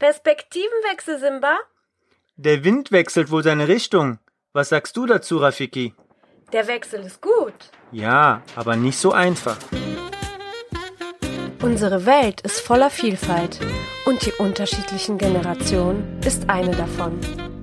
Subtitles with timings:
[0.00, 1.58] Perspektivenwechsel, Simba?
[2.36, 4.18] Der Wind wechselt wohl seine Richtung.
[4.54, 5.94] Was sagst du dazu, Rafiki?
[6.54, 7.52] Der Wechsel ist gut.
[7.92, 9.58] Ja, aber nicht so einfach.
[11.62, 13.60] Unsere Welt ist voller Vielfalt
[14.06, 17.20] und die unterschiedlichen Generationen ist eine davon.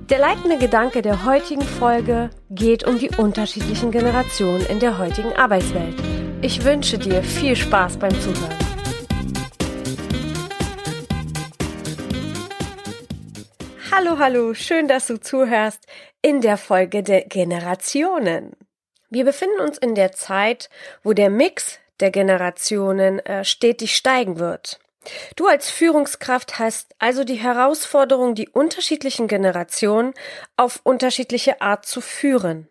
[0.08, 5.96] Der leitende Gedanke der heutigen Folge geht um die unterschiedlichen Generationen in der heutigen Arbeitswelt.
[6.40, 8.67] Ich wünsche dir viel Spaß beim Zuhören.
[14.00, 15.84] Hallo, hallo, schön, dass du zuhörst
[16.22, 18.52] in der Folge der Generationen.
[19.10, 20.70] Wir befinden uns in der Zeit,
[21.02, 24.78] wo der Mix der Generationen äh, stetig steigen wird.
[25.34, 30.14] Du als Führungskraft hast also die Herausforderung, die unterschiedlichen Generationen
[30.56, 32.68] auf unterschiedliche Art zu führen.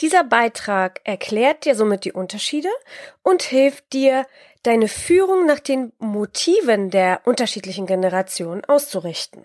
[0.00, 2.70] Dieser Beitrag erklärt dir somit die Unterschiede
[3.22, 4.26] und hilft dir,
[4.62, 9.44] deine Führung nach den Motiven der unterschiedlichen Generationen auszurichten.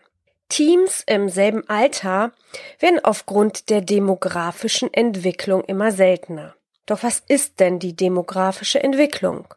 [0.50, 2.32] Teams im selben Alter
[2.80, 6.56] werden aufgrund der demografischen Entwicklung immer seltener.
[6.86, 9.48] Doch was ist denn die demografische Entwicklung?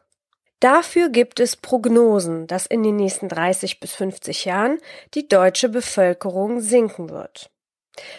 [0.59, 4.79] Dafür gibt es Prognosen, dass in den nächsten 30 bis 50 Jahren
[5.13, 7.49] die deutsche Bevölkerung sinken wird.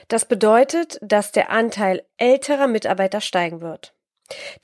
[0.09, 3.94] Das bedeutet, dass der Anteil älterer Mitarbeiter steigen wird.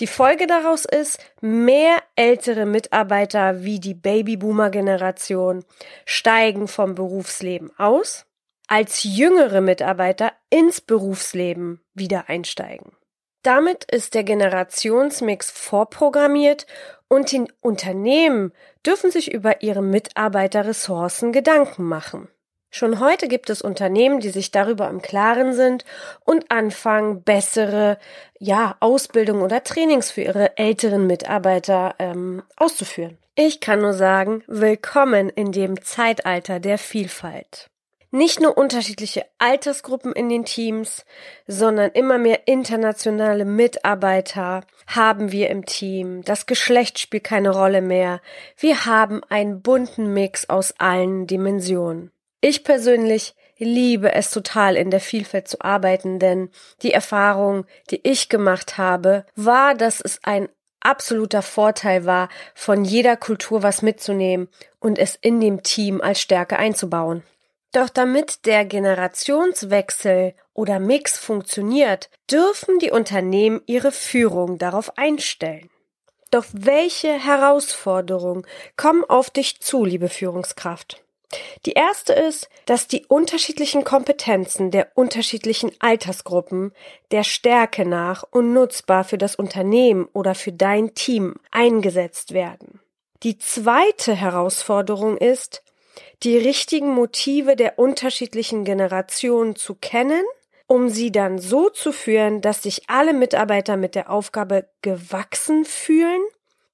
[0.00, 5.64] Die Folge daraus ist, mehr ältere Mitarbeiter wie die Babyboomer-Generation
[6.05, 8.27] steigen vom Berufsleben aus,
[8.69, 12.92] als jüngere Mitarbeiter ins Berufsleben wieder einsteigen.
[13.42, 16.67] Damit ist der Generationsmix vorprogrammiert
[17.08, 18.53] und die Unternehmen
[18.84, 22.28] dürfen sich über ihre Mitarbeiterressourcen Gedanken machen.
[22.77, 25.86] Schon heute gibt es Unternehmen, die sich darüber im Klaren sind
[26.27, 27.96] und anfangen, bessere
[28.38, 33.16] ja, Ausbildung oder Trainings für ihre älteren Mitarbeiter ähm, auszuführen.
[33.34, 37.70] Ich kann nur sagen, willkommen in dem Zeitalter der Vielfalt.
[38.10, 41.06] Nicht nur unterschiedliche Altersgruppen in den Teams,
[41.46, 46.20] sondern immer mehr internationale Mitarbeiter haben wir im Team.
[46.27, 48.20] Das Geschlecht spielt keine Rolle mehr.
[48.58, 52.12] Wir haben einen bunten Mix aus allen Dimensionen.
[52.48, 56.48] Ich persönlich liebe es total in der Vielfalt zu arbeiten, denn
[56.80, 60.48] die Erfahrung, die ich gemacht habe, war, dass es ein
[60.79, 64.46] absoluter Vorteil war, von jeder Kultur was mitzunehmen
[64.79, 67.24] und es in dem Team als Stärke einzubauen.
[67.73, 75.68] Doch damit der Generationswechsel oder Mix funktioniert, dürfen die Unternehmen ihre Führung darauf einstellen.
[76.30, 78.46] Doch welche Herausforderungen
[78.77, 81.02] kommen auf dich zu, liebe Führungskraft?
[81.64, 86.73] Die erste ist, dass die unterschiedlichen Kompetenzen der unterschiedlichen Altersgruppen
[87.11, 92.81] der Stärke nach und nutzbar für das Unternehmen oder für dein Team eingesetzt werden.
[93.23, 95.63] Die zweite Herausforderung ist,
[96.23, 100.23] die richtigen Motive der unterschiedlichen Generationen zu kennen,
[100.67, 106.20] um sie dann so zu führen, dass sich alle Mitarbeiter mit der Aufgabe gewachsen fühlen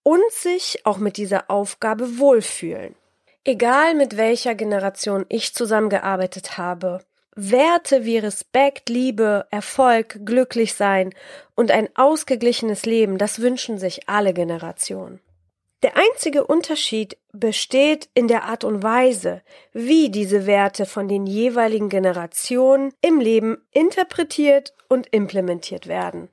[0.03, 2.95] und sich auch mit dieser Aufgabe wohlfühlen.
[3.44, 7.00] Egal mit welcher Generation ich zusammengearbeitet habe,
[7.34, 11.14] Werte wie Respekt, Liebe, Erfolg, glücklich sein
[11.56, 15.19] und ein ausgeglichenes Leben, das wünschen sich alle Generationen.
[15.82, 19.42] Der einzige Unterschied besteht in der Art und Weise,
[19.72, 26.28] wie diese Werte von den jeweiligen Generationen im Leben interpretiert und implementiert werden.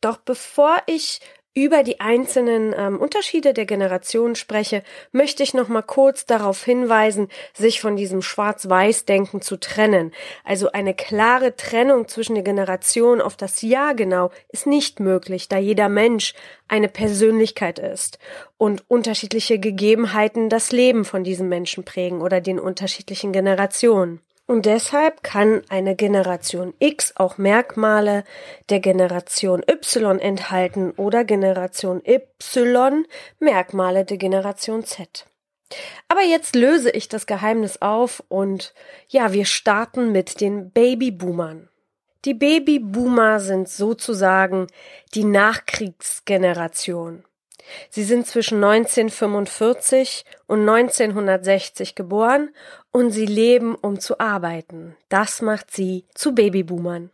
[0.00, 1.20] Doch bevor ich
[1.56, 7.28] über die einzelnen ähm, Unterschiede der Generationen spreche, möchte ich noch mal kurz darauf hinweisen,
[7.54, 10.12] sich von diesem Schwarz-Weiß-Denken zu trennen.
[10.44, 15.56] Also eine klare Trennung zwischen den Generationen auf das Jahr genau ist nicht möglich, da
[15.56, 16.34] jeder Mensch
[16.68, 18.18] eine Persönlichkeit ist
[18.58, 24.20] und unterschiedliche Gegebenheiten das Leben von diesem Menschen prägen oder den unterschiedlichen Generationen.
[24.46, 28.22] Und deshalb kann eine Generation X auch Merkmale
[28.70, 33.06] der Generation Y enthalten oder Generation Y
[33.40, 35.26] Merkmale der Generation Z.
[36.06, 38.72] Aber jetzt löse ich das Geheimnis auf und
[39.08, 41.68] ja, wir starten mit den Babyboomern.
[42.24, 44.68] Die Babyboomer sind sozusagen
[45.14, 47.24] die Nachkriegsgeneration.
[47.90, 52.50] Sie sind zwischen 1945 und 1960 geboren
[52.92, 54.96] und sie leben, um zu arbeiten.
[55.08, 57.10] Das macht sie zu Babyboomern.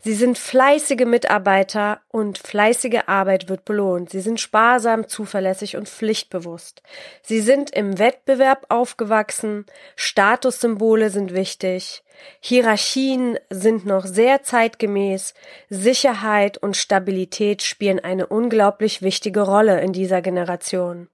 [0.00, 4.10] Sie sind fleißige Mitarbeiter und fleißige Arbeit wird belohnt.
[4.10, 6.82] Sie sind sparsam, zuverlässig und pflichtbewusst.
[7.22, 9.66] Sie sind im Wettbewerb aufgewachsen,
[9.96, 12.02] Statussymbole sind wichtig,
[12.40, 15.34] Hierarchien sind noch sehr zeitgemäß,
[15.68, 21.08] Sicherheit und Stabilität spielen eine unglaublich wichtige Rolle in dieser Generation.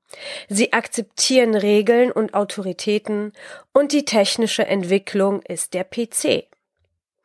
[0.48, 3.32] Sie akzeptieren Regeln und Autoritäten
[3.72, 6.47] und die technische Entwicklung ist der PC.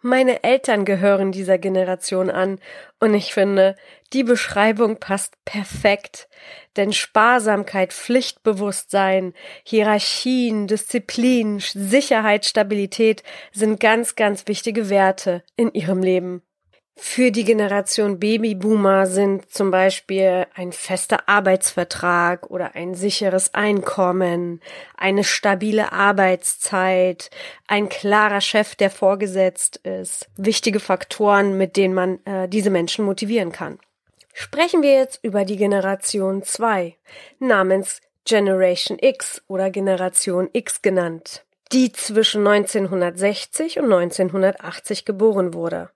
[0.05, 2.59] Meine Eltern gehören dieser Generation an
[2.99, 3.77] und ich finde,
[4.11, 6.27] die Beschreibung passt perfekt.
[6.75, 9.33] Denn Sparsamkeit, Pflichtbewusstsein,
[9.63, 13.23] Hierarchien, Disziplin, Sicherheit, Stabilität
[13.53, 16.41] sind ganz, ganz wichtige Werte in ihrem Leben.
[16.95, 24.61] Für die Generation Babyboomer sind zum Beispiel ein fester Arbeitsvertrag oder ein sicheres Einkommen,
[24.95, 27.31] eine stabile Arbeitszeit,
[27.67, 33.51] ein klarer Chef, der vorgesetzt ist, wichtige Faktoren, mit denen man äh, diese Menschen motivieren
[33.51, 33.79] kann.
[34.33, 36.95] Sprechen wir jetzt über die Generation 2,
[37.39, 41.43] namens Generation X oder Generation X genannt
[41.73, 45.89] die zwischen 1960 und 1980 geboren wurde.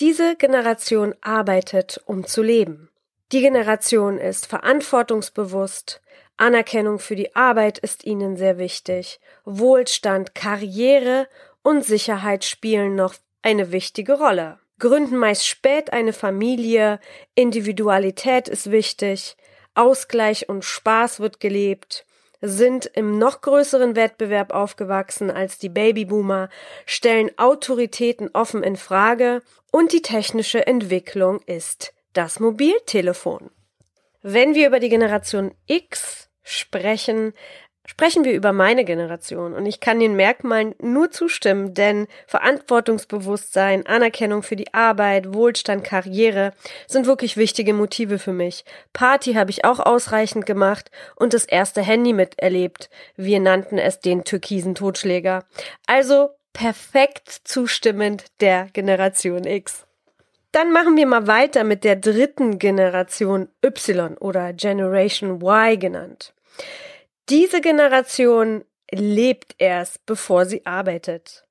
[0.00, 2.90] Diese Generation arbeitet, um zu leben.
[3.30, 6.02] Die Generation ist verantwortungsbewusst,
[6.36, 11.28] Anerkennung für die Arbeit ist ihnen sehr wichtig, Wohlstand, Karriere
[11.62, 14.58] und Sicherheit spielen noch eine wichtige Rolle.
[14.80, 16.98] Gründen meist spät eine Familie,
[17.34, 19.36] Individualität ist wichtig,
[19.74, 22.06] Ausgleich und Spaß wird gelebt,
[22.40, 26.48] sind im noch größeren Wettbewerb aufgewachsen als die Babyboomer,
[26.86, 33.50] stellen Autoritäten offen in Frage und die technische Entwicklung ist das Mobiltelefon.
[34.22, 37.32] Wenn wir über die Generation X sprechen,
[37.90, 44.44] Sprechen wir über meine Generation und ich kann den Merkmalen nur zustimmen, denn Verantwortungsbewusstsein, Anerkennung
[44.44, 46.52] für die Arbeit, Wohlstand, Karriere
[46.86, 48.64] sind wirklich wichtige Motive für mich.
[48.92, 52.90] Party habe ich auch ausreichend gemacht und das erste Handy miterlebt.
[53.16, 55.44] Wir nannten es den türkisen Totschläger.
[55.88, 59.84] Also perfekt zustimmend der Generation X.
[60.52, 66.32] Dann machen wir mal weiter mit der dritten Generation Y oder Generation Y genannt.
[67.30, 71.46] Diese Generation lebt erst, bevor sie arbeitet.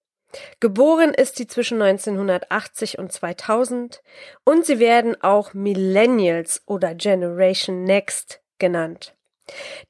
[0.60, 4.04] Geboren ist sie zwischen 1980 und 2000
[4.44, 9.16] und sie werden auch Millennials oder Generation Next genannt.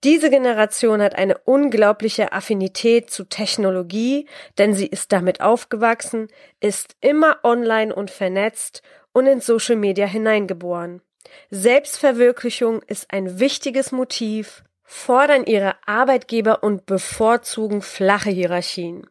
[0.04, 4.28] Diese Generation hat eine unglaubliche Affinität zu Technologie,
[4.60, 6.28] denn sie ist damit aufgewachsen,
[6.60, 11.02] ist immer online und vernetzt und in Social Media hineingeboren.
[11.50, 19.06] Selbstverwirklichung ist ein wichtiges Motiv fordern ihre Arbeitgeber und bevorzugen flache Hierarchien.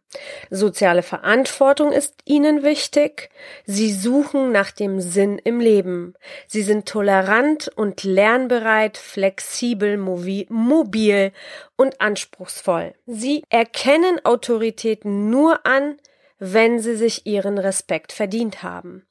[0.51, 3.31] Soziale Verantwortung ist ihnen wichtig.
[3.65, 6.15] Sie suchen nach dem Sinn im Leben.
[6.49, 11.33] Sie sind tolerant und lernbereit, flexibel, mobil
[11.77, 12.95] und anspruchsvoll.
[13.07, 15.99] Sie erkennen Autoritäten nur an,
[16.41, 19.07] wenn sie sich ihren Respekt verdient haben.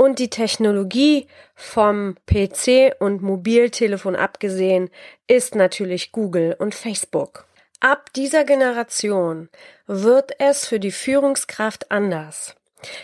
[0.00, 4.88] Und die Technologie vom PC und Mobiltelefon abgesehen
[5.26, 7.44] ist natürlich Google und Facebook.
[7.80, 9.50] Ab dieser Generation
[9.86, 12.56] wird es für die Führungskraft anders.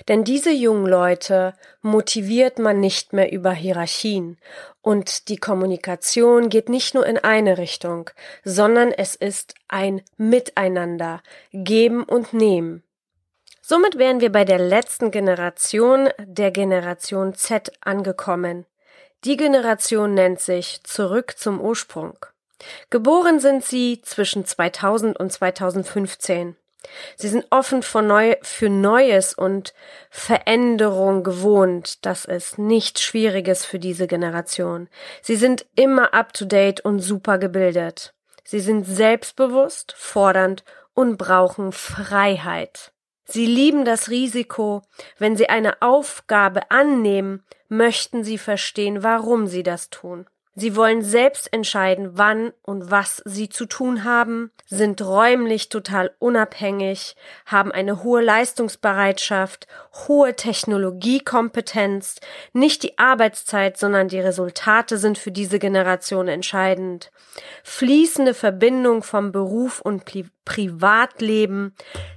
[0.08, 1.52] Denn diese jungen Leute
[1.82, 4.38] motiviert man nicht mehr über Hierarchien
[4.81, 8.08] und die Kommunikation geht nicht nur in eine Richtung,
[8.43, 11.22] sondern es ist ein Miteinander,
[11.52, 12.86] geben und nehmen.
[13.69, 18.65] Somit wären wir bei der letzten Generation, der Generation Z, angekommen.
[19.25, 22.17] Die Generation nennt sich Zurück zum Ursprung.
[22.91, 26.55] Geboren sind sie zwischen 2000 und 2015.
[27.17, 29.75] Sie sind offen für, Neu für Neues und
[30.11, 32.06] Veränderung gewohnt.
[32.06, 34.89] Das ist nichts Schwieriges für diese Generation.
[35.23, 38.15] Sie sind immer up to date und super gebildet.
[38.44, 40.63] Sie sind selbstbewusst, fordernd
[40.94, 42.93] und brauchen Freiheit.
[43.29, 44.83] Sie lieben das Risiko.
[45.19, 50.27] Wenn Sie eine Aufgabe annehmen, möchten Sie verstehen, warum Sie das tun.
[50.58, 57.15] Sie wollen selbst entscheiden, wann und was sie zu tun haben, sind räumlich total unabhängig,
[57.44, 59.67] haben eine hohe Leistungsbereitschaft,
[60.08, 62.17] hohe Technologiekompetenz.
[62.55, 67.13] Nicht die Arbeitszeit, sondern die Resultate sind für diese Generation entscheidend.
[67.63, 71.75] Fließende Verbindung vom Beruf und Pri Privatleben.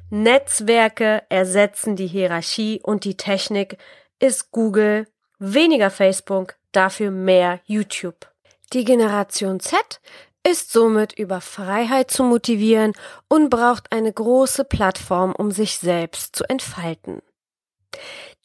[0.09, 3.77] Netzwerke ersetzen die Hierarchie und die Technik
[4.19, 5.07] ist Google,
[5.39, 8.28] weniger Facebook, dafür mehr YouTube.
[8.73, 9.99] Die Generation Z
[10.47, 12.93] ist somit über Freiheit zu motivieren
[13.27, 17.21] und braucht eine große Plattform, um sich selbst zu entfalten.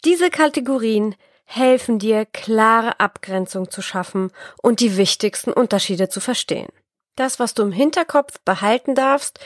[0.04, 1.14] Diese Kategorien
[1.44, 6.68] helfen dir, klare Abgrenzung zu schaffen und die wichtigsten Unterschiede zu verstehen.
[7.16, 9.38] Das, was du im Hinterkopf behalten darfst,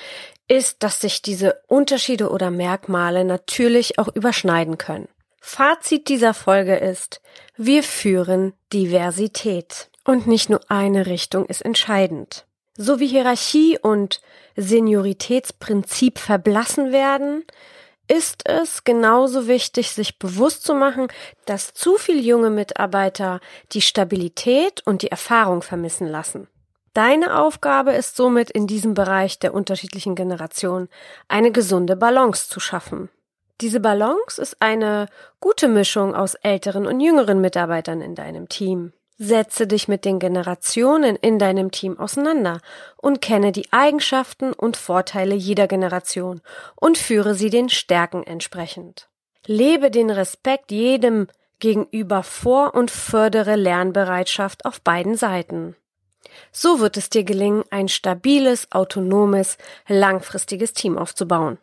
[0.46, 5.08] ist, dass sich diese Unterschiede oder Merkmale natürlich auch überschneiden können.
[5.40, 7.20] Fazit dieser Folge ist,
[7.56, 9.87] wir führen Diversität.
[10.08, 12.46] Und nicht nur eine Richtung ist entscheidend.
[12.78, 14.22] So wie Hierarchie und
[14.56, 17.44] Senioritätsprinzip verblassen werden,
[18.10, 21.08] ist es genauso wichtig, sich bewusst zu machen,
[21.44, 23.40] dass zu viel junge Mitarbeiter
[23.72, 26.48] die Stabilität und die Erfahrung vermissen lassen.
[26.94, 30.88] Deine Aufgabe ist somit in diesem Bereich der unterschiedlichen Generationen
[31.28, 33.10] eine gesunde Balance zu schaffen.
[33.60, 38.94] Diese Balance ist eine gute Mischung aus älteren und jüngeren Mitarbeitern in deinem Team.
[39.20, 42.60] Setze dich mit den Generationen in deinem Team auseinander
[42.96, 46.40] und kenne die Eigenschaften und Vorteile jeder Generation
[46.76, 49.08] und führe sie den Stärken entsprechend.
[49.44, 51.26] Lebe den Respekt jedem
[51.58, 55.74] gegenüber vor und fördere Lernbereitschaft auf beiden Seiten.
[56.52, 59.58] So wird es dir gelingen, ein stabiles, autonomes,
[59.88, 61.58] langfristiges Team aufzubauen.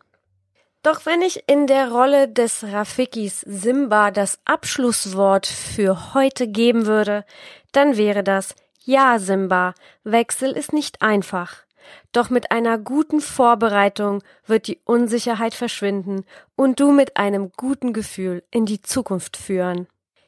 [0.86, 7.26] Doch wenn ich in der Rolle des Rafikis Simba das Abschlusswort für heute geben würde,
[7.72, 9.74] dann wäre das Ja, Simba,
[10.04, 11.64] Wechsel ist nicht einfach.
[12.12, 16.24] Doch mit einer guten Vorbereitung wird die Unsicherheit verschwinden
[16.56, 19.88] und du mit einem guten Gefühl in die Zukunft führen.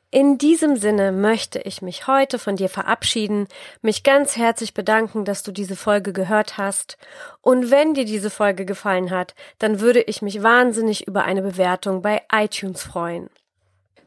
[0.10, 3.48] In diesem Sinne möchte ich mich heute von dir verabschieden,
[3.82, 6.98] mich ganz herzlich bedanken, dass du diese Folge gehört hast.
[7.42, 12.02] Und wenn dir diese Folge gefallen hat, dann würde ich mich wahnsinnig über eine Bewertung
[12.02, 13.30] bei iTunes freuen.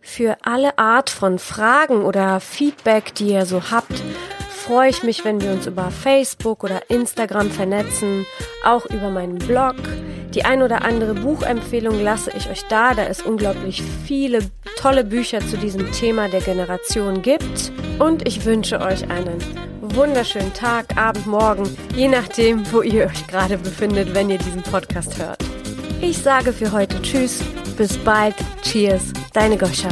[0.00, 4.02] Für alle Art von Fragen oder Feedback, die ihr so habt,
[4.70, 8.24] freue ich mich, wenn wir uns über Facebook oder Instagram vernetzen,
[8.64, 9.74] auch über meinen Blog.
[10.32, 14.38] Die ein oder andere Buchempfehlung lasse ich euch da, da es unglaublich viele
[14.76, 17.72] tolle Bücher zu diesem Thema der Generation gibt.
[17.98, 19.38] Und ich wünsche euch einen
[19.80, 21.64] wunderschönen Tag, Abend, Morgen,
[21.96, 25.42] je nachdem, wo ihr euch gerade befindet, wenn ihr diesen Podcast hört.
[26.00, 27.42] Ich sage für heute Tschüss,
[27.76, 29.88] bis bald, Cheers, deine Goscha.